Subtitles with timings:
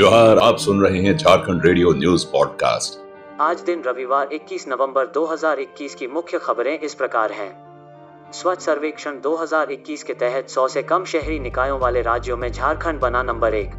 [0.00, 3.00] जोहार, आप सुन रहे हैं झारखंड रेडियो न्यूज़ पॉडकास्ट।
[3.40, 10.02] आज दिन रविवार 21 नवंबर 2021 की मुख्य खबरें इस प्रकार हैं। स्वच्छ सर्वेक्षण 2021
[10.02, 13.70] के तहत 100 से कम शहरी निकायों वाले राज्यों में झारखंड बना नंबर एक।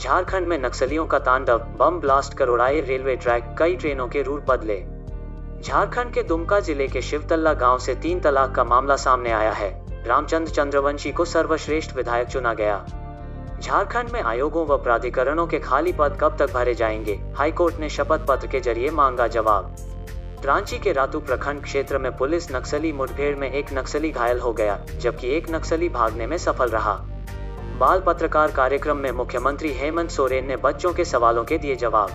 [0.00, 4.46] झारखंड में नक्सलियों का तांडव, बम ब्लास्ट कर उड़ाए रेलवे ट्रैक, कई ट्रेनों के रूट
[4.46, 4.84] बदले।
[5.62, 9.86] झारखंड के दुमका ज़िले के शिवतल्ला गाँव से तीन तलाक का मामला सामने आया है।
[10.06, 13.05] रामचंद्र चंद्रवंशी को सर्वश्रेष्ठ विधायक चुना गया।
[13.60, 17.20] झारखंड में आयोगों व प्राधिकरणों के खाली पद कब तक भरे जाएँगे?
[17.36, 19.76] हाईकोर्ट ने शपथ पत्र के ज़रिए मांगा जवाब।
[20.44, 24.80] रांची के रातू प्रखंड क्षेत्र में पुलिस नक्सली मुठभेड़ में एक नक्सली घायल हो गया,
[24.98, 26.94] जबकि एक नक्सली भागने में सफल रहा।
[27.78, 32.10] बाल पत्रकार कार्यक्रम में मुख्यमंत्री हेमंत सोरेन ने बच्चों के सवालों के दिए जवाब।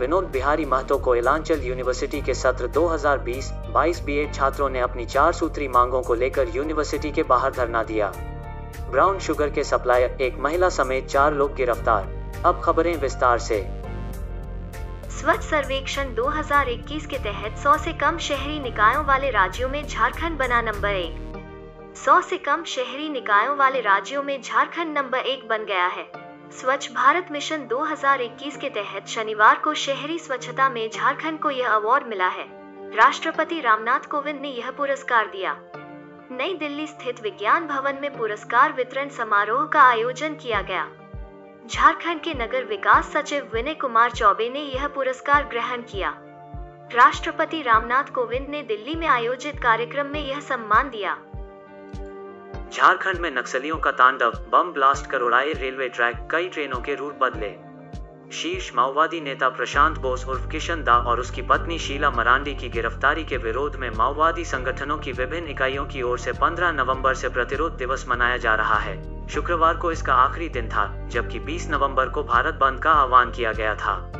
[0.00, 5.68] विनोद बिहारी महतो को इलांचल यूनिवर्सिटी के सत्र 2020-22 बीएड छात्रों ने अपनी चार सूत्री
[5.68, 8.12] मांगों को लेकर यूनिवर्सिटी के बाहर धरना दिया।
[8.80, 13.82] ब्राउन शुगर के सप्लायर एक महिला समेत चार लोग गिरफ़्तार। अब खबरें विस्तार से।
[15.10, 20.60] स्वच्छ सर्वेक्षण 2021 के तहत 100 से कम शहरी निकायों वाले राज्यों में झारखंड बना
[20.60, 25.86] नंबर एक। 100 से कम शहरी निकायों वाले राज्यों में झारखंड नंबर एक बन गया
[25.86, 26.06] है।
[26.60, 32.06] स्वच्छ भारत मिशन 2021 के तहत शनिवार को शहरी स्वच्छता में झारखंड को यह अवार्ड
[32.06, 32.46] मिला है।
[32.96, 35.52] राष्ट्रपति रामनाथ कोविंद ने यह पुरस्कार दिया।
[36.32, 40.84] नई दिल्ली स्थित विज्ञान भवन में पुरस्कार वितरण समारोह का आयोजन किया गया।
[41.66, 46.14] झारखंड के नगर विकास सचिव विनय कुमार चौबे ने यह पुरस्कार ग्रहण किया।
[46.94, 51.14] राष्ट्रपति रामनाथ कोविंद ने दिल्ली में आयोजित कार्यक्रम में यह सम्मान दिया।
[52.72, 57.18] झारखंड में नक्सलियों का तांडव, बम ब्लास्ट कर उड़ाए रेलवे ट्रैक, कई ट्रेनों के रूट
[57.18, 57.54] बदले।
[58.32, 63.24] शीर्ष माओवादी नेता प्रशांत बोस उर्फ़ किशन दा और उसकी पत्नी शीला मरांडी की गिरफ्तारी
[63.24, 67.76] के विरोध में माओवादी संगठनों की विभिन्न इकाइयों की ओर से 15 नवंबर से प्रतिरोध
[67.76, 72.22] दिवस मनाया जा रहा है। शुक्रवार को इसका आखिरी दिन था, जबकि 20 नवंबर को
[72.22, 74.12] भारत बंद का आह्वान किया गया था।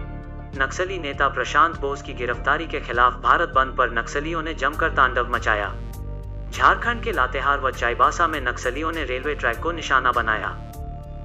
[0.59, 5.31] नक्सली नेता प्रशांत बोस की गिरफ्तारी के खिलाफ भारत बंद पर नक्सलियों ने जमकर तांडव
[5.31, 5.73] मचाया।
[6.51, 10.72] झारखंड के लातेहार व चाईबासा में नक्सलियों ने रेलवे ट्रैक को निशाना बनाया।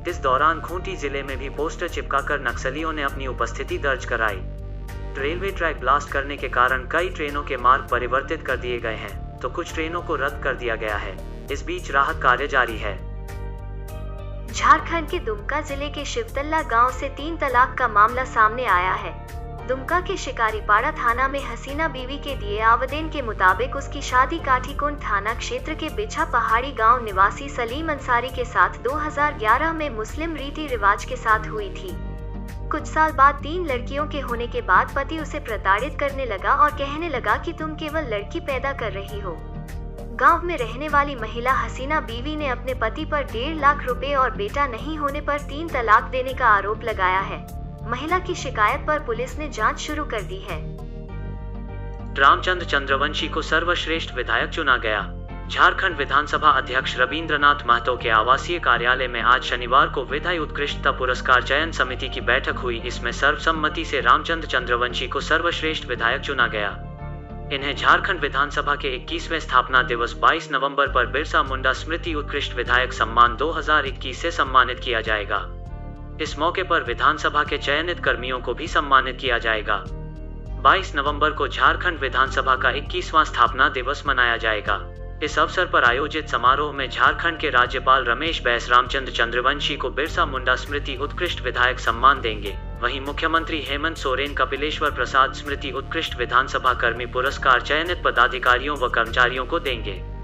[0.08, 4.40] इस दौरान खूंटी ज़िले में भी पोस्टर चिपकाकर नक्सलियों ने अपनी उपस्थिति दर्ज कराई।
[5.18, 9.40] रेलवे ट्रैक ब्लास्ट करने के कारण कई ट्रेनों के मार्ग परिवर्तित कर दिए गए हैं
[9.40, 11.16] तो कुछ ट्रेनों को रद्द कर दिया गया है।
[11.52, 12.96] इस बीच राहत कार्य जारी है।
[14.48, 19.12] झारखंड के दुमका ज़िले के शिवतल्ला गाँव से तीन तलाक का मामला सामने आया है।
[19.68, 24.98] दुमका के शिकारीपाड़ा थाना में हसीना बीवी के दिए आवेदन के मुताबिक उसकी शादी काठीकुंड
[24.98, 30.68] थाना क्षेत्र के बिछा पहाड़ी गाँव निवासी सलीम अंसारी के साथ 2011 में मुस्लिम रीति
[30.68, 31.92] रिवाज के साथ हुई थी।
[32.70, 36.72] कुछ साल बाद तीन लड़कियों के होने के बाद पति उसे प्रताड़ित करने लगा और
[36.72, 39.38] कहने लगा कि तुम केवल लड़की पैदा कर रही हो।
[40.22, 44.36] गाँव में रहने वाली महिला हसीना बीवी ने अपने पति पर डेढ़ लाख रुपए और
[44.36, 47.46] बेटा नहीं होने पर तीन तलाक देने का आरोप लगाया है।
[47.88, 50.78] महिला की शिकायत पर पुलिस ने जाँच शुरू कर दी है।
[52.20, 55.02] रामचंद्र चंद्रवंशी को सर्वश्रेष्ठ विधायक चुना गया।
[55.48, 61.44] झारखंड विधानसभा अध्यक्ष रविंद्रनाथ महतो के आवासीय कार्यालय में आज शनिवार को विधायी उत्कृष्टता पुरस्कार
[61.44, 66.70] चयन समिति की बैठक हुई, इसमें सर्वसम्मति से रामचंद्र चंद्रवंशी को सर्वश्रेष्ठ विधायक चुना गया।
[67.54, 72.94] इन्हें झारखंड विधानसभा के 21वें स्थापना दिवस 22 नवंबर पर बिरसा मुंडा स्मृति उत्कृष्ट विधायक
[72.94, 75.57] सम्मान 2021 से सम्मानित किया जाएगा।
[76.22, 79.84] इस मौके पर विधानसभा के चयनित कर्मियों को भी सम्मानित किया जाएगा।
[80.64, 86.30] 22 नवंबर को झारखंड विधानसभा का 21वां स्थापना दिवस मनाया जाएगा। इस अवसर पर आयोजित
[86.30, 91.80] समारोह में झारखंड के राज्यपाल रमेश बैस रामचंद्र चंद्रवंशी को बिरसा मुंडा स्मृति उत्कृष्ट विधायक
[91.80, 98.78] सम्मान देंगे। वहीं मुख्यमंत्री हेमंत सोरेन, कपिलेश्वर प्रसाद स्मृति उत्कृष्ट विधानसभा कर्मी पुरस्कार चयनित पदाधिकारियों
[98.78, 100.18] व कर्मचारियों को देंगे।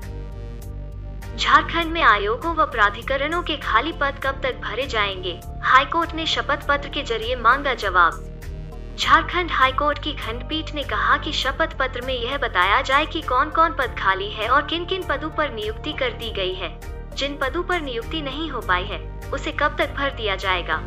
[1.38, 5.53] झारखंड में आयोगों व प्राधिकरणों के खाली पद कब तक भरे जाएँगे?
[5.66, 11.32] हाईकोर्ट ने शपथ पत्र के ज़रिए मांगा जवाब। झारखंड हाईकोर्ट की खंडपीठ ने कहा कि
[11.34, 15.04] शपथ पत्र में यह बताया जाए कि कौन कौन पद खाली है और किन किन
[15.04, 16.80] पदों पर नियुक्ति कर दी गई है।
[17.16, 20.82] जिन पदों पर नियुक्ति नहीं हो पाई है, उसे कब तक भर दिया जाएगा?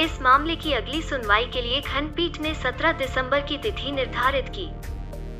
[0.00, 4.70] इस मामले की अगली सुनवाई के लिए खंडपीठ ने 17 दिसंबर की तिथि निर्धारित की।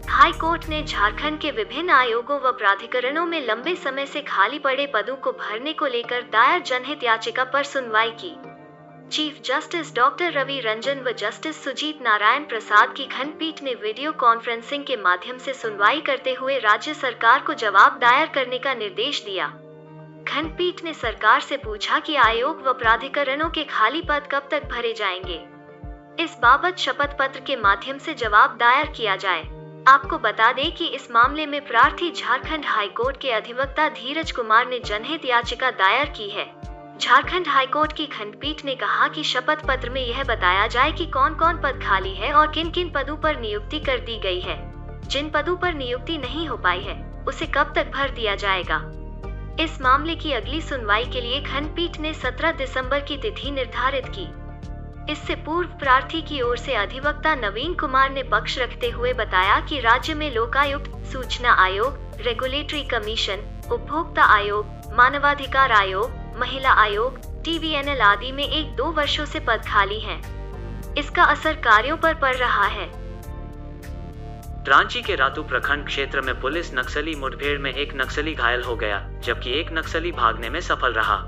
[0.08, 4.86] हाई कोर्ट ने झारखंड के विभिन्न आयोगों व प्राधिकरणों में लंबे समय से खाली पड़े
[4.86, 8.53] पदों को भरने को लेकर दायर जनहित याचिका पर सुनवाई की।
[9.12, 14.84] Chief justice doctor Ravi Ranjan व जस्टिस सुजीत नारायण प्रसाद की खंडपीठ ने वीडियो कॉन्फ्रेंसिंग
[14.84, 19.46] के माध्यम से सुनवाई करते हुए राज्य सरकार को जवाब दायर करने का निर्देश दिया।
[20.28, 24.92] खंडपीठ ने सरकार से पूछा कि आयोग व प्राधिकरणों के खाली पद कब तक भरे
[24.92, 25.44] जाएँगे।
[26.22, 29.42] इस बाबत शपथ पत्र के माध्यम से जवाब दायर किया जाए।
[29.88, 34.78] आपको बता दें कि इस मामले में प्रार्थी झारखंड हाईकोर्ट के अधिवक्ता धीरज कुमार ने
[34.78, 40.06] जनहित याचिका दायर की है। झारखंड हाईकोर्ट की खंडपीठ ने कहा कि शपथ पत्र में
[40.06, 43.80] यह बताया जाए कि कौन कौन पद खाली है और किन किन पदों पर नियुक्ति
[43.80, 44.72] कर दी गई है।
[45.08, 48.80] जिन पदों पर नियुक्ति नहीं हो पाई है, उसे कब तक भर दिया जाएगा?
[49.60, 54.28] इस मामले की अगली सुनवाई के लिए खंडपीठ ने 17 दिसंबर की तिथि निर्धारित की।
[55.12, 59.80] इससे पूर्व प्रार्थी की ओर से अधिवक्ता नवीन कुमार ने पक्ष रखते हुए बताया कि
[59.80, 68.30] राज्य में लोकायुक्त, सूचना आयोग, रेगुलेटरी कमीशन, उपभोक्ता आयोग, मानवाधिकार आयोग महिला आयोग टीवीएनएल आदि
[68.32, 72.86] में एक दो वर्षों से पद खाली हैं। इसका असर कार्यों पर पड़ रहा है।
[74.68, 78.98] रांची के रातू प्रखंड क्षेत्र में पुलिस नक्सली मुठभेड़ में एक नक्सली घायल हो गया,
[79.24, 81.18] जबकि एक नक्सली भागने में सफल रहा।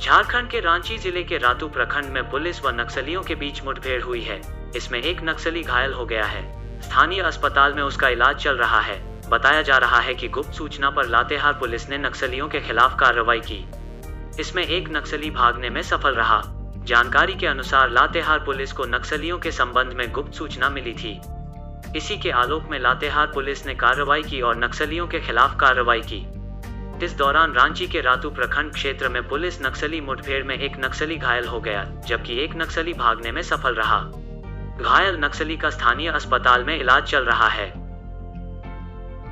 [0.00, 4.22] झारखंड के रांची ज़िले के रातू प्रखंड में पुलिस व नक्सलियों के बीच मुठभेड़ हुई
[4.22, 4.40] है।
[4.76, 6.42] इसमें एक नक्सली घायल हो गया है।
[6.80, 8.98] स्थानीय अस्पताल में उसका इलाज चल रहा है।
[9.28, 13.40] बताया जा रहा है कि गुप्त सूचना पर लातेहार पुलिस ने नक्सलियों के खिलाफ कार्रवाई
[13.40, 13.64] की।
[14.40, 16.42] इसमें एक नक्सली भागने में सफल रहा।
[16.84, 21.20] जानकारी के अनुसार लातेहार पुलिस को नक्सलियों के संबंध में गुप्त सूचना मिली थी।
[21.96, 26.26] इसी के आलोक में लातेहार पुलिस ने कार्रवाई की और नक्सलियों के खिलाफ कार्रवाई की।
[27.04, 31.46] इस दौरान रांची के रातू प्रखंड क्षेत्र में पुलिस नक्सली मुठभेड़ में एक नक्सली घायल
[31.46, 34.00] हो गया, जबकि एक नक्सली भागने में सफल रहा।
[34.80, 37.83] घायल नक्सली का स्थानीय अस्पताल में इलाज चल रहा है।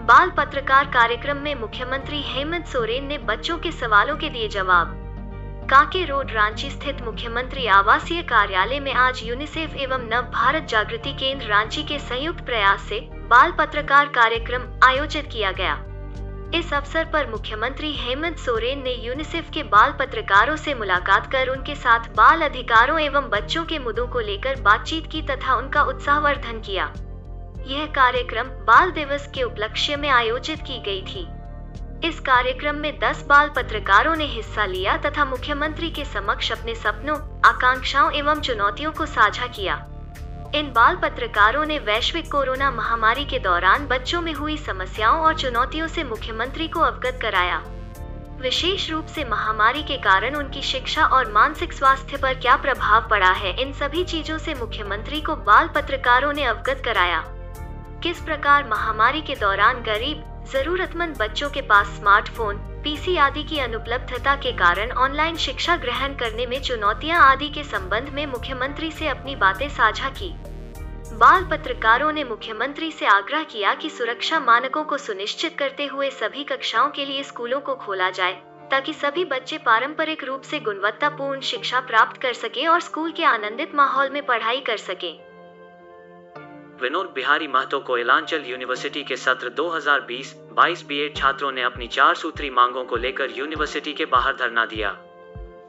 [0.03, 4.95] बाल पत्रकार कार्यक्रम में मुख्यमंत्री हेमंत सोरेन ने बच्चों के सवालों के दिए जवाब।
[5.71, 11.47] कांके रोड रांची स्थित मुख्यमंत्री आवासीय कार्यालय में आज यूनिसेफ एवं नव भारत जागृति केंद्र
[11.47, 12.99] रांची के संयुक्त प्रयास से
[13.31, 15.75] बाल पत्रकार कार्यक्रम आयोजित किया गया।
[16.59, 21.75] इस अवसर पर मुख्यमंत्री हेमंत सोरेन ने यूनिसेफ के बाल पत्रकारों से मुलाकात कर उनके
[21.75, 26.93] साथ बाल अधिकारों एवं बच्चों के मुद्दों को लेकर बातचीत की तथा उनका उत्साहवर्धन किया।
[27.67, 31.29] यह कार्यक्रम बाल दिवस के उपलक्ष्य में आयोजित की गई थी।
[32.09, 37.17] इस कार्यक्रम में 10 बाल पत्रकारों ने हिस्सा लिया तथा मुख्यमंत्री के समक्ष अपने सपनों,
[37.45, 39.75] आकांक्षाओं एवं चुनौतियों को साझा किया।
[40.55, 45.87] इन बाल पत्रकारों ने वैश्विक कोरोना महामारी के दौरान बच्चों में हुई समस्याओं और चुनौतियों
[45.87, 47.63] से मुख्यमंत्री को अवगत कराया।
[48.41, 53.31] विशेष रूप से महामारी के कारण उनकी शिक्षा और मानसिक स्वास्थ्य पर क्या प्रभाव पड़ा
[53.31, 57.25] है, इन सभी चीज़ों से मुख्यमंत्री को बाल पत्रकारों ने अवगत कराया।
[58.03, 60.23] किस प्रकार महामारी के दौरान गरीब,
[60.53, 66.47] जरूरतमंद बच्चों के पास स्मार्टफ़ोन, पीसी आदि की अनुपलब्धता के कारण ऑनलाइन शिक्षा ग्रहण करने
[66.47, 70.33] में चुनौतियाँ आदि के संबंध में मुख्यमंत्री से अपनी बातें साझा की।
[71.15, 76.45] बाल पत्रकारों ने मुख्यमंत्री से आग्रह किया कि सुरक्षा मानकों को सुनिश्चित करते हुए सभी
[76.45, 78.33] कक्षाओं के लिए स्कूलों को खोला जाए,
[78.71, 83.75] ताकि सभी बच्चे पारंपरिक रूप से गुणवत्तापूर्ण शिक्षा प्राप्त कर सके और स्कूल के आनंदित
[83.75, 85.32] माहौल में पढ़ाई कर सके।
[86.83, 92.49] विनोद बिहारी महतो को इलांचल यूनिवर्सिटी के सत्र 2020-22 बीएड छात्रों ने अपनी चार सूत्री
[92.51, 94.91] मांगों को लेकर यूनिवर्सिटी के बाहर धरना दिया।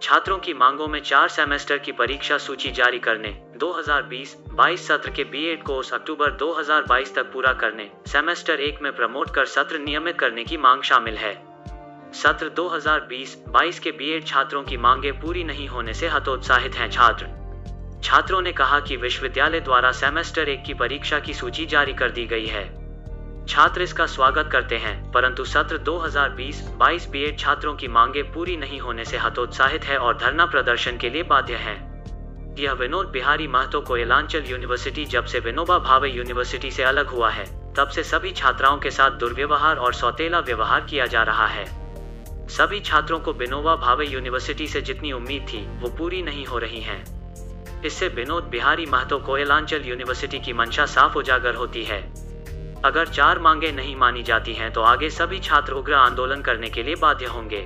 [0.02, 5.64] छात्रों की मांगों में चार सेमेस्टर की परीक्षा सूची जारी करने 2020-22 सत्र के बीएड
[5.64, 10.58] कोर्स अक्टूबर 2022 तक पूरा करने, सेमेस्टर एक में प्रमोट कर सत्र नियमित करने की
[10.58, 11.34] मांग शामिल है।
[12.14, 17.43] सत्र 2020-22 के बीएड छात्रों की मांगे पूरी नहीं होने से हतोत्साहित हैं छात्र।
[18.04, 22.26] छात्रों ने कहा कि विश्वविद्यालय द्वारा सेमेस्टर एक की परीक्षा की सूची जारी कर दी
[22.26, 22.64] गई है।
[23.48, 29.06] छात्र इसका स्वागत करते हैं, परंतु सत्र 2020-22 बीएड छात्रों की मांगे पूरी नहीं होने
[29.06, 31.76] से हतोत्साहित है और धरना प्रदर्शन के लिए बाध्य है।
[32.60, 37.30] यह विनोद बिहारी महतो को इलांचल यूनिवर्सिटी जब से विनोबा भावे यूनिवर्सिटी से अलग हुआ
[37.30, 41.66] है, तब से सभी छात्राओं के साथ दुर्व्यवहार और सौतेला व्यवहार किया जा रहा है।
[42.50, 46.82] सभी छात्रों को विनोबा भावे यूनिवर्सिटी से जितनी उम्मीद थी, वो पूरी नहीं हो रही
[46.82, 47.13] है।
[47.86, 52.02] इससे विनोद बिहारी महतो कोयलांचल यूनिवर्सिटी की मंशा साफ़ उजागर होती है।
[52.86, 56.84] अगर चार मांगे नहीं मानी जाती हैं तो आगे सभी छात्र उग्र आंदोलन करने के
[56.84, 57.66] लिए बाध्य होंगे।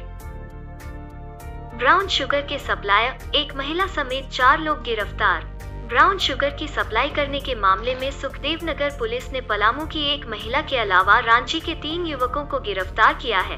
[1.78, 5.44] ब्राउन शुगर के सप्लायर एक महिला समेत चार लोग गिरफ़्तार।
[5.88, 10.26] ब्राउन शुगर की सप्लाई करने के मामले में सुखदेव नगर पुलिस ने पलामू की एक
[10.28, 13.58] महिला के अलावा रांची के तीन युवकों को गिरफ़्तार किया है।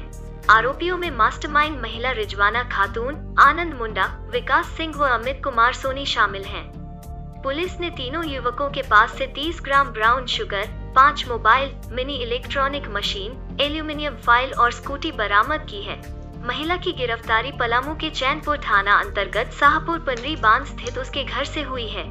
[0.50, 6.44] आरोपियों में मास्टरमाइंड महिला रिजवाना खातून, आनंद मुंडा, विकास सिंह व अमित कुमार सोनी शामिल
[6.44, 12.16] हैं। पुलिस ने तीनों युवकों के पास से 30 ग्राम ब्राउन शुगर, पाँच mobile, mini
[12.16, 16.00] electronic machine, aluminium file और स्कूटी बरामद की है।
[16.46, 21.62] महिला की गिरफ्तारी पलामू के चैनपुर थाना अंतर्गत शाहपुर पनरी बाँध स्थित उसके घर से
[21.62, 22.04] हुई है।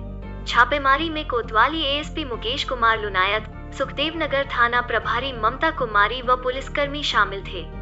[0.45, 7.03] छापेमारी में कोतवाली एएसपी मुकेश कुमार लुनायत, सुखदेव नगर थाना प्रभारी ममता कुमारी व पुलिसकर्मी
[7.03, 7.78] शामिल थे।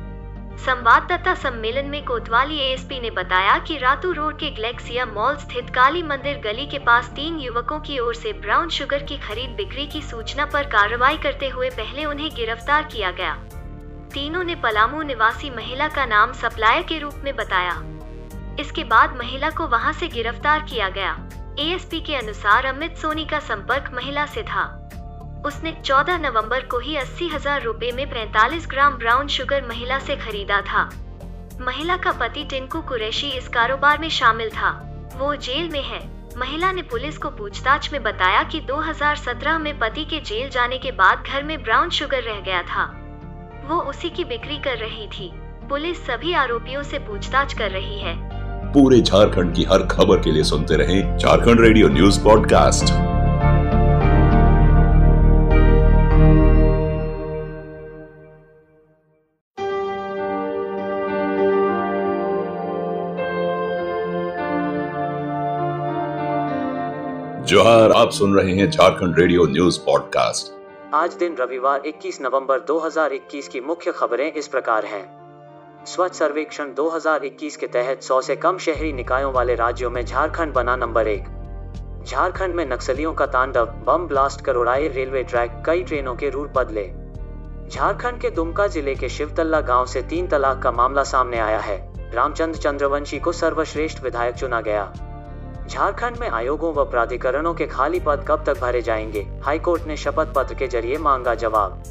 [0.57, 6.01] संवाददाता सम्मेलन में कोतवाली एएसपी ने बताया कि रातू रोड के ग्लेक्सिया मॉल स्थित काली
[6.03, 10.01] मंदिर गली के पास तीन युवकों की ओर से ब्राउन शुगर की खरीद बिक्री की
[10.01, 13.33] सूचना पर कार्रवाई करते हुए पहले उन्हें गिरफ़्तार किया गया।
[14.13, 17.81] तीनों ने पलामू निवासी महिला का नाम सप्लायर के रूप में बताया।
[18.59, 21.17] इसके बाद महिला को वहाँ से गिरफ़्तार किया गया।
[21.59, 24.86] एएसपी के अनुसार अमित सोनी का संपर्क महिला से था।
[25.45, 30.15] उसने 14 नवंबर को ही अस्सी हज़ार रूपए में 45 ग्राम ब्राउन शुगर महिला से
[30.15, 30.89] खरीदा था।
[31.61, 34.71] महिला का पति टिंकू कुरैशी इस कारोबार में शामिल था।
[35.15, 35.99] वो जेल में है।
[36.37, 40.91] महिला ने पुलिस को पूछताछ में बताया कि 2017 में पति के जेल जाने के
[40.91, 42.85] बाद घर में ब्राउन शुगर रह गया था।
[43.65, 45.31] वो उसी की बिक्री कर रही थी।
[45.69, 48.15] पुलिस सभी आरोपियों से पूछताछ कर रही है।
[48.73, 53.16] पूरे झारखंड की हर खबर के लिए सुनते रहें झारखंड रेडियो न्यूज़ पॉडकास्ट।
[67.47, 70.51] जोहार, आप सुन रहे हैं झारखंड रेडियो न्यूज़ पॉडकास्ट।
[70.93, 77.57] आज दिन रविवार 21 नवंबर 2021 की मुख्य खबरें इस प्रकार हैं। स्वच्छ सर्वेक्षण 2021
[77.57, 81.23] के तहत 100 से कम शहरी निकायों वाले राज्यों में झारखंड बना नंबर एक।
[82.07, 86.53] झारखंड में नक्सलियों का तांडव, बम ब्लास्ट कर उड़ाए रेलवे ट्रैक, कई ट्रेनों के रूट
[86.53, 86.87] बदले।
[87.69, 92.11] झारखंड के दुमका ज़िले के शिवतल्ला गाँव से तीन तलाक का मामला सामने आया है।
[92.13, 94.93] रामचंद्र चंद्रवंशी को सर्वश्रेष्ठ विधायक चुना गया।
[95.67, 99.27] झारखंड में आयोगों व प्राधिकरणों के खाली पद कब तक भरे जाएँगे?
[99.43, 101.83] हाईकोर्ट ने शपथ पत्र के ज़रिए मांगा जवाब।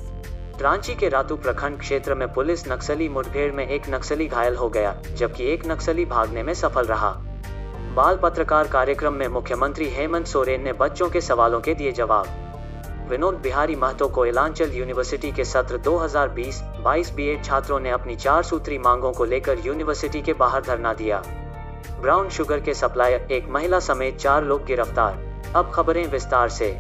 [0.62, 4.96] रांची के रातू प्रखंड क्षेत्र में पुलिस नक्सली मुठभेड़ में एक नक्सली घायल हो गया,
[5.14, 7.10] जबकि एक नक्सली भागने में सफल रहा।
[7.94, 12.26] बाल पत्रकार कार्यक्रम में मुख्यमंत्री हेमंत सोरेन ने बच्चों के सवालों के दिए जवाब।
[13.10, 18.78] विनोद बिहारी महतो को इलांचल यूनिवर्सिटी के सत्र 2020-22 बीएड छात्रों ने अपनी चार सूत्री
[18.78, 21.22] मांगों को लेकर यूनिवर्सिटी के बाहर धरना दिया।
[22.00, 26.76] ब्राउन शुगर के सप्लायर एक महिला समेत चार लोग गिरफ़्तार। अब खबरें विस्तार से।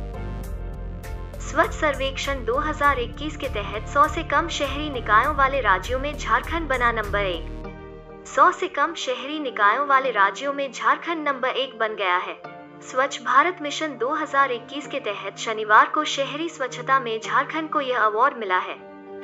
[1.40, 6.92] स्वच्छ सर्वेक्षण 2021 के तहत 100 से कम शहरी निकायों वाले राज्यों में झारखंड बना
[6.92, 12.16] नंबर एक। 100 से कम शहरी निकायों वाले राज्यों में झारखंड नंबर एक बन गया
[12.16, 12.36] है।
[12.90, 18.36] स्वच्छ भारत मिशन 2021 के तहत शनिवार को शहरी स्वच्छता में झारखंड को यह अवार्ड
[18.36, 18.76] मिला है।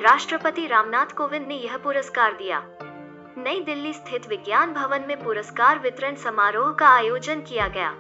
[0.03, 2.59] राष्ट्रपति रामनाथ कोविंद ने यह पुरस्कार दिया।
[3.39, 7.95] नई दिल्ली स्थित विज्ञान भवन में पुरस्कार वितरण समारोह का आयोजन किया गया।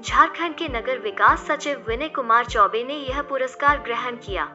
[0.00, 4.48] झारखंड के नगर विकास सचिव विनय कुमार चौबे ने यह पुरस्कार ग्रहण किया।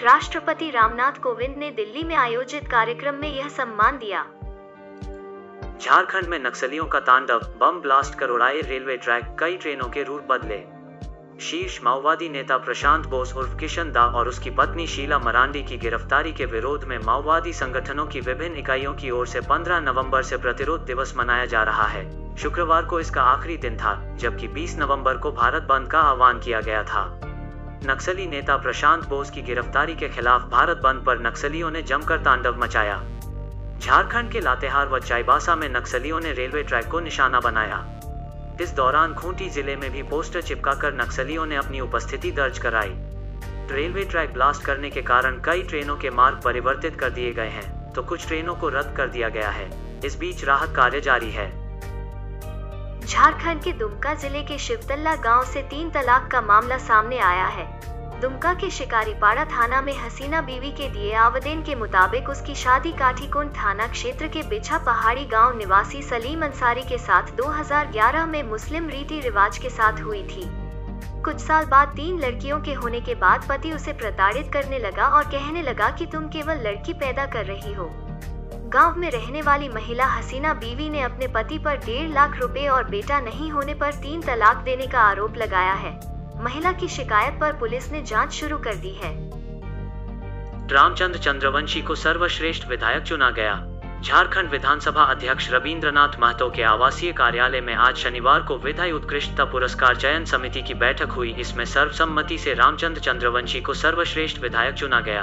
[0.00, 4.22] राष्ट्रपति रामनाथ कोविंद ने दिल्ली में आयोजित कार्यक्रम में यह सम्मान दिया।
[5.80, 10.26] झारखंड में नक्सलियों का तांडव, बम ब्लास्ट कर उड़ाए रेलवे ट्रैक, कई ट्रेनों के रूट
[10.26, 10.73] बदले।
[11.40, 16.32] शीर्ष माओवादी नेता प्रशांत बोस उर्फ़ किशन दा और उसकी पत्नी शीला मरांडी की गिरफ्तारी
[16.32, 20.84] के विरोध में माओवादी संगठनों की विभिन्न इकाइयों की ओर से 15 नवंबर से प्रतिरोध
[20.84, 25.32] दिवस मनाया जा रहा है। शुक्रवार को इसका आखिरी दिन था, जबकि 20 नवंबर को
[25.32, 27.20] भारत बंद का आह्वान किया गया था।
[27.86, 32.56] नक्सली नेता प्रशांत बोस की गिरफ्तारी के खिलाफ भारत बंद पर नक्सलियों ने जमकर तांडव
[32.58, 33.02] मचाया।
[33.80, 37.93] झारखंड के लातेहार व चाईबासा में नक्सलियों ने रेलवे ट्रैक को निशाना बनाया।
[38.60, 42.92] इस दौरान खूंटी ज़िले में भी पोस्टर चिपकाकर नक्सलियों ने अपनी उपस्थिति दर्ज कराई।
[43.70, 47.92] रेलवे ट्रैक ब्लास्ट करने के कारण कई ट्रेनों के मार्ग परिवर्तित कर दिए गए हैं
[47.92, 49.68] तो कुछ ट्रेनों को रद्द कर दिया गया है।
[50.06, 51.48] इस बीच राहत कार्य जारी है।
[53.00, 57.66] झारखंड के दुमका ज़िले के शिवतल्ला गाँव से तीन तलाक का मामला सामने आया है।
[58.24, 63.50] दुमका के शिकारीपाड़ा थाना में हसीना बीवी के दिए आवेदन के मुताबिक उसकी शादी काठीकुंड
[63.50, 69.20] थाना क्षेत्र के बिछा पहाड़ी गाँव निवासी सलीम अंसारी के साथ 2011 में मुस्लिम रीति
[69.20, 70.46] रिवाज के साथ हुई थी।
[71.22, 75.24] कुछ साल बाद तीन लड़कियों के होने के बाद पति उसे प्रताड़ित करने लगा और
[75.24, 77.90] कहने लगा कि तुम केवल लड़की पैदा कर रही हो।
[78.72, 82.88] गाँव में रहने वाली महिला हसीना बीवी ने अपने पति पर डेढ़ लाख रुपए और
[82.88, 87.52] बेटा नहीं होने पर तीन तलाक देने का आरोप लगाया है। महिला की शिकायत पर
[87.52, 89.30] पुलिस ने जाँच शुरू कर दी है।
[90.68, 93.54] रामचंद्र चंद्रवंशी को सर्वश्रेष्ठ विधायक चुना गया।
[94.04, 99.96] झारखंड विधानसभा अध्यक्ष रविंद्रनाथ महतो के आवासीय कार्यालय में आज शनिवार को विधायी उत्कृष्टता पुरस्कार
[99.96, 105.22] चयन समिति की बैठक हुई। इसमें सर्वसम्मति से रामचंद्र चंद्रवंशी को सर्वश्रेष्ठ विधायक चुना गया।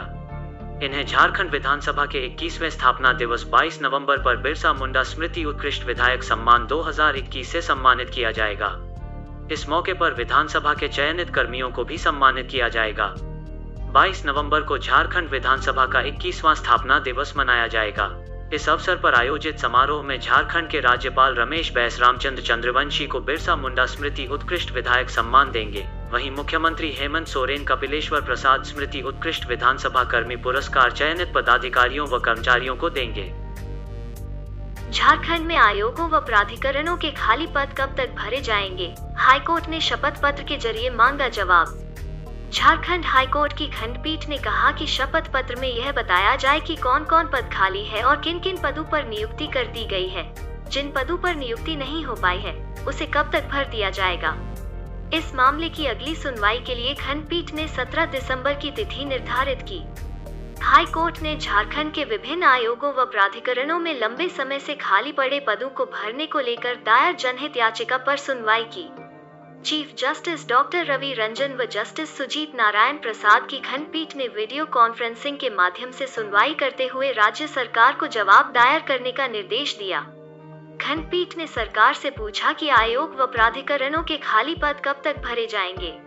[0.83, 6.23] इन्हें झारखंड विधानसभा के 21वें स्थापना दिवस 22 नवंबर पर बिरसा मुंडा स्मृति उत्कृष्ट विधायक
[6.23, 8.90] सम्मान 2021 से सम्मानित किया जाएगा।
[9.51, 13.13] इस मौके पर विधानसभा के चयनित कर्मियों को भी सम्मानित किया जाएगा।
[13.93, 19.59] 22 नवंबर को झारखंड विधानसभा का 21वां स्थापना दिवस मनाया जाएगा। इस अवसर पर आयोजित
[19.59, 25.09] समारोह में झारखंड के राज्यपाल रमेश बैस रामचंद्र चंद्रवंशी को बिरसा मुंडा स्मृति उत्कृष्ट विधायक
[25.09, 32.07] सम्मान देंगे। वहीं मुख्यमंत्री हेमंत सोरेन, कपिलेश्वर प्रसाद स्मृति उत्कृष्ट विधानसभा कर्मी पुरस्कार चयनित पदाधिकारियों
[32.07, 33.40] व कर्मचारियों को देंगे।
[34.91, 38.95] झारखंड में आयोगों व प्राधिकरणों के खाली पद कब तक भरे जाएँगे?
[39.15, 41.77] हाईकोर्ट ने शपथ पत्र के ज़रिए मांगा जवाब।
[42.53, 47.03] झारखंड हाईकोर्ट की खंडपीठ ने कहा कि शपथ पत्र में यह बताया जाए कि कौन
[47.03, 50.33] कौन पद खाली है और किन किन पदों पर नियुक्ति कर दी गई है।
[50.69, 54.37] जिन पदों पर नियुक्ति नहीं हो पाई है, उसे कब तक भर दिया जाएगा?
[55.13, 60.10] इस मामले की अगली सुनवाई के लिए खंडपीठ ने 17 दिसंबर की तिथि निर्धारित की।
[60.63, 65.39] हाई कोर्ट ने झारखंड के विभिन्न आयोगों व प्राधिकरणों में लंबे समय से खाली पड़े
[65.39, 68.87] पदों को भरने को लेकर दायर जनहित याचिका पर सुनवाई की।
[69.61, 75.37] Chief justice doctor Ravi Ranjan व जस्टिस सुजीत नारायण प्रसाद की खंडपीठ ने वीडियो कॉन्फ्रेंसिंग
[75.37, 80.01] के माध्यम से सुनवाई करते हुए राज्य सरकार को जवाब दायर करने का निर्देश दिया।
[80.81, 85.47] खंडपीठ ने सरकार से पूछा कि आयोग व प्राधिकरणों के खाली पद कब तक भरे
[85.47, 85.97] जाएँगे।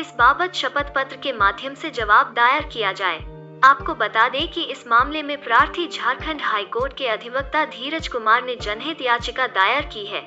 [0.00, 3.33] इस बाबत शपथ पत्र के माध्यम से जवाब दायर किया जाए।
[3.64, 8.56] आपको बता दें कि इस मामले में प्रार्थी झारखंड हाईकोर्ट के अधिवक्ता धीरज कुमार ने
[8.56, 10.22] जनहित याचिका दायर की है।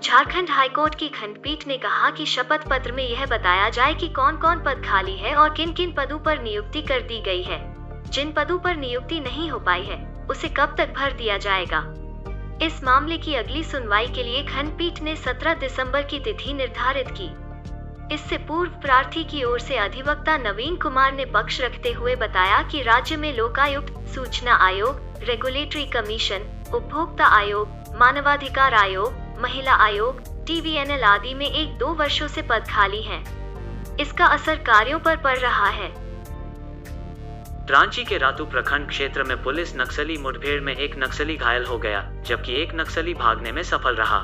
[0.00, 4.36] झारखंड हाईकोर्ट की खंडपीठ ने कहा कि शपथ पत्र में यह बताया जाए कि कौन
[4.36, 7.58] कौन पद खाली है और किन किन पदों पर नियुक्ति कर दी गई है।
[8.10, 11.94] जिन पदों पर नियुक्ति नहीं हो पाई है, उसे कब तक भर दिया जाएगा?
[12.66, 17.39] इस मामले की अगली सुनवाई के लिए खंडपीठ ने 17 दिसंबर की तिथि निर्धारित की।
[18.12, 22.82] इससे पूर्व प्रार्थी की ओर से अधिवक्ता नवीन कुमार ने पक्ष रखते हुए बताया कि
[22.82, 29.12] राज्य में लोकायुक्त, सूचना आयोग रेगुलेटरी कमीशन उपभोक्ता आयोग, मानवाधिकार आयोग,
[29.42, 33.24] महिला आयोग टीवीएनएल आदि में एक दो वर्षों से पद खाली हैं।
[33.98, 35.88] इसका असर कार्यों पर पड़ रहा है
[37.70, 42.00] रांची के रातू प्रखंड क्षेत्र में पुलिस नक्सली मुठभेड़ में एक नक्सली घायल हो गया,
[42.26, 44.18] जबकि एक नक्सली भागने में सफल रहा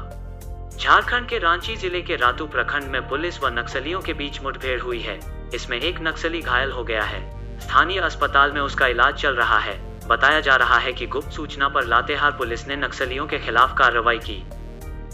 [0.80, 4.98] झारखंड के रांची ज़िले के रातू प्रखंड में पुलिस व नक्सलियों के बीच मुठभेड़ हुई
[5.00, 5.18] है।
[5.54, 7.20] इसमें एक नक्सली घायल हो गया है।
[7.60, 9.78] स्थानीय अस्पताल में उसका इलाज चल रहा है।
[10.08, 14.18] बताया जा रहा है कि गुप्त सूचना पर लातेहार पुलिस ने नक्सलियों के खिलाफ कार्रवाई
[14.18, 14.42] की।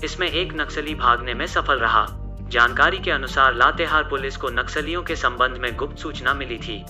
[0.05, 2.07] इसमें एक नक्सली भागने में सफल रहा।
[2.49, 6.85] जानकारी के अनुसार लातेहार पुलिस को नक्सलियों के संबंध में गुप्त सूचना मिली थी।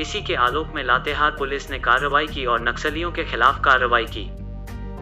[0.00, 4.30] इसी के आलोक में लातेहार पुलिस ने कार्रवाई की और नक्सलियों के खिलाफ कार्रवाई की।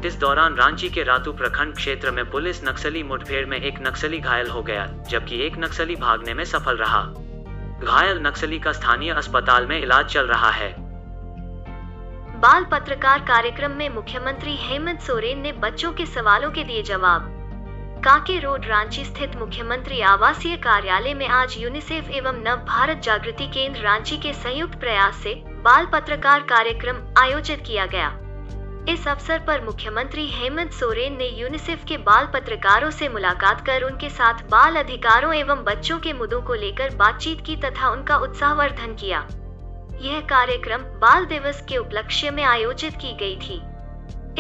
[0.07, 4.51] इस दौरान रांची के रातू प्रखंड क्षेत्र में पुलिस नक्सली मुठभेड़ में एक नक्सली घायल
[4.51, 7.03] हो गया, जबकि एक नक्सली भागने में सफल रहा।
[7.85, 10.72] घायल नक्सली का स्थानीय अस्पताल में इलाज चल रहा है।
[12.40, 17.27] बाल पत्रकार कार्यक्रम में मुख्यमंत्री हेमंत सोरेन ने बच्चों के सवालों के दिए जवाब।
[18.05, 23.81] काके रोड, रांची स्थित मुख्यमंत्री आवासीय कार्यालय में आज यूनिसेफ एवं नव भारत जागृति केंद्र
[23.81, 28.09] रांची के संयुक्त प्रयास से बाल पत्रकार कार्यक्रम आयोजित किया गया।
[28.88, 34.09] इस अवसर पर मुख्यमंत्री हेमंत सोरेन ने यूनिसेफ के बाल पत्रकारों से मुलाकात कर उनके
[34.09, 39.27] साथ बाल अधिकारों एवं बच्चों के मुद्दों को लेकर बातचीत की तथा उनका उत्साहवर्धन किया।
[40.01, 43.61] यह कार्यक्रम बाल दिवस के उपलक्ष्य में आयोजित की गई थी।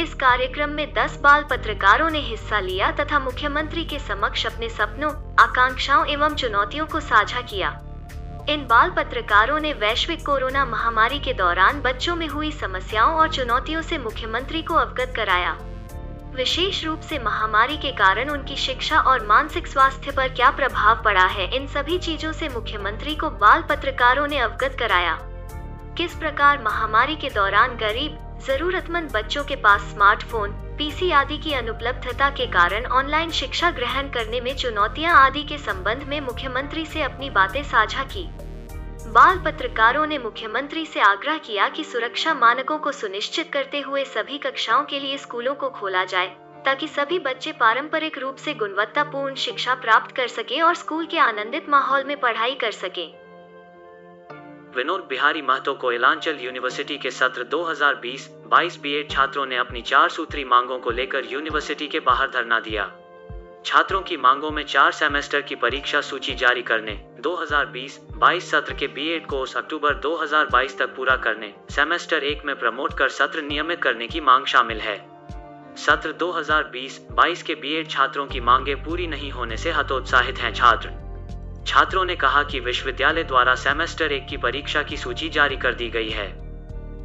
[0.02, 5.12] इस कार्यक्रम में 10 बाल पत्रकारों ने हिस्सा लिया तथा मुख्यमंत्री के समक्ष अपने सपनों,
[5.40, 7.70] आकांक्षाओं एवं चुनौतियों को साझा किया।
[8.48, 13.82] इन बाल पत्रकारों ने वैश्विक कोरोना महामारी के दौरान बच्चों में हुई समस्याओं और चुनौतियों
[13.82, 15.56] से मुख्यमंत्री को अवगत कराया।
[16.34, 21.24] विशेष रूप से महामारी के कारण उनकी शिक्षा और मानसिक स्वास्थ्य पर क्या प्रभाव पड़ा
[21.24, 25.18] है, इन सभी चीज़ों से मुख्यमंत्री को बाल पत्रकारों ने अवगत कराया।
[25.96, 32.28] किस प्रकार महामारी के दौरान गरीब, जरूरतमंद बच्चों के पास स्मार्टफ़ोन पीसी आदि की अनुपलब्धता
[32.30, 37.28] के कारण ऑनलाइन शिक्षा ग्रहण करने में चुनौतियाँ आदि के संबंध में मुख्यमंत्री से अपनी
[37.30, 38.22] बातें साझा की।
[39.10, 44.38] बाल पत्रकारों ने मुख्यमंत्री से आग्रह किया कि सुरक्षा मानकों को सुनिश्चित करते हुए सभी
[44.38, 46.26] कक्षाओं के लिए स्कूलों को खोला जाए,
[46.64, 51.68] ताकि सभी बच्चे पारंपरिक रूप से गुणवत्तापूर्ण शिक्षा प्राप्त कर सके और स्कूल के आनंदित
[51.68, 53.06] माहौल में पढ़ाई कर सके।
[54.76, 60.44] विनोद बिहारी महतो को इलांचल यूनिवर्सिटी के सत्र 2020-22 बीएड छात्रों ने अपनी चार सूत्री
[60.44, 62.84] मांगों को लेकर यूनिवर्सिटी के बाहर धरना दिया।
[63.66, 69.26] छात्रों की मांगों में चार सेमेस्टर की परीक्षा सूची जारी करने 2020-22 सत्र के बीएड
[69.26, 74.20] कोर्स अक्टूबर 2022 तक पूरा करने, सेमेस्टर एक में प्रमोट कर सत्र नियमित करने की
[74.20, 74.96] मांग शामिल है।
[75.76, 80.99] सत्र 2020-22 के बीएड छात्रों की मांगे पूरी नहीं होने से हतोत्साहित हैं छात्र।
[81.70, 85.88] छात्रों ने कहा कि विश्वविद्यालय द्वारा सेमेस्टर एक की परीक्षा की सूची जारी कर दी
[85.88, 86.26] गई है।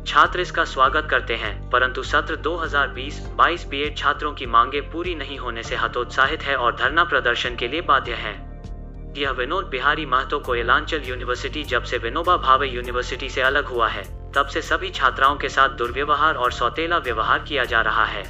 [0.06, 5.64] छात्र इसका स्वागत करते हैं, परंतु सत्र 2020-22 बीएड छात्रों की मांगे पूरी नहीं होने
[5.64, 8.34] से हतोत्साहित है और धरना प्रदर्शन के लिए बाध्य है।
[9.18, 13.88] यह विनोद बिहारी महतो को इलांचल यूनिवर्सिटी जब से विनोबा भावे यूनिवर्सिटी से अलग हुआ
[13.88, 18.24] है, तब से सभी छात्राओं के साथ दुर्व्यवहार और सौतेला व्यवहार किया जा रहा है।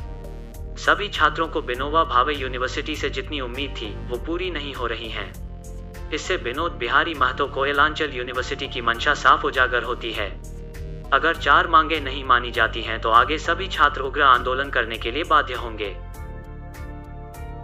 [0.76, 5.10] सभी छात्रों को बिनोबा भावे यूनिवर्सिटी से जितनी उम्मीद थी, वो पूरी नहीं हो रही
[5.10, 5.45] है।
[6.14, 10.30] इससे विनोद बिहारी महतो कोयलांचल यूनिवर्सिटी की मंशा साफ़ उजागर होती है।
[11.14, 15.12] अगर चार मांगे नहीं मानी जाती हैं तो आगे सभी छात्र उग्र आंदोलन करने के
[15.12, 15.96] लिए बाध्य होंगे।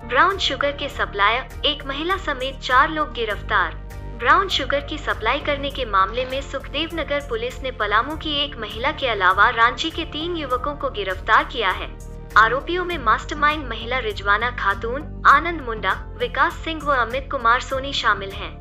[0.08, 3.76] ब्राउन शुगर के सप्लायर, एक महिला समेत चार लोग गिरफ़्तार।
[4.20, 8.58] ब्राउन शुगर की सप्लाई करने के मामले में सुखदेव नगर पुलिस ने पलामू की एक
[8.58, 11.88] महिला के अलावा रांची के तीन युवकों को गिरफ़्तार किया है।
[12.38, 18.30] आरोपियों में मास्टरमाइंड महिला रिजवाना खातून, आनंद मुंडा, विकास सिंह व अमित कुमार सोनी शामिल
[18.30, 18.52] हैं।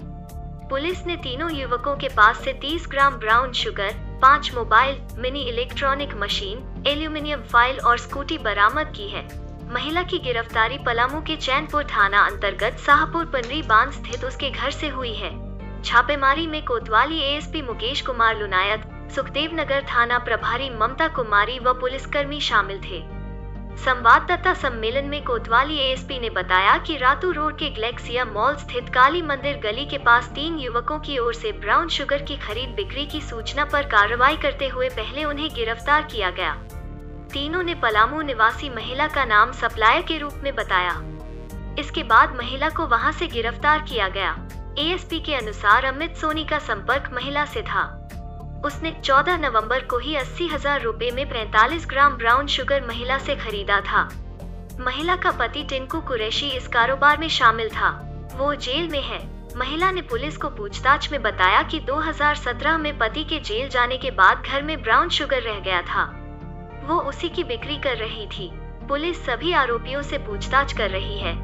[0.69, 6.15] पुलिस ने तीनों युवकों के पास से 30 ग्राम ब्राउन शुगर, पाँच mobile, mini electronic
[6.15, 9.29] machine, aluminium file और स्कूटी बरामद की है।
[9.73, 14.89] महिला की गिरफ्तारी पलामू के चैनपुर थाना अंतर्गत शाहपुर पनरी बाँध स्थित उसके घर से
[14.89, 15.31] हुई है।
[15.83, 22.41] छापेमारी में कोतवाली एएसपी मुकेश कुमार लुनायत, सुखदेव नगर थाना प्रभारी ममता कुमारी व पुलिसकर्मी
[22.41, 23.20] शामिल थे।
[23.77, 29.23] संवाददाता सम्मेलन में कोतवाली एएसपी ने बताया कि रातू रोड के ग्लेक्सिया मॉल स्थित काली
[29.23, 33.21] मंदिर गली के पास तीन युवकों की ओर से ब्राउन शुगर की खरीद बिक्री की
[33.21, 36.53] सूचना पर कार्रवाई करते हुए पहले उन्हें गिरफ़्तार किया गया।
[37.33, 41.01] तीनों ने पलामू निवासी महिला का नाम सप्लायर के रूप में बताया।
[41.79, 44.37] इसके बाद महिला को वहाँ से गिरफ़्तार किया गया।
[44.79, 48.00] एएसपी के अनुसार अमित सोनी का संपर्क महिला से था।
[48.65, 53.37] उसने 14 नवंबर को ही अस्सी हज़ार रूपए में 45 ग्राम ब्राउन शुगर महिला से
[53.37, 54.03] खरीदा था।
[54.81, 57.91] महिला का पति टिंकू कुरैशी इस कारोबार में शामिल था।
[58.37, 59.21] वो जेल में है।
[59.57, 64.11] महिला ने पुलिस को पूछताछ में बताया कि 2017 में पति के जेल जाने के
[64.11, 66.05] बाद घर में ब्राउन शुगर रह गया था।
[66.87, 68.51] वो उसी की बिक्री कर रही थी।
[68.89, 71.35] पुलिस सभी आरोपियों से पूछताछ कर रही है।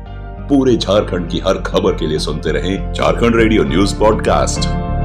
[0.49, 4.96] पूरे झारखंड की हर खबर के लिए सुनते रहें झारखंड रेडियो न्यूज़ पॉडकास्ट।